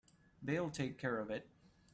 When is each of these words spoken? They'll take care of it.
They'll 0.41 0.71
take 0.71 0.97
care 0.97 1.19
of 1.19 1.29
it. 1.29 1.45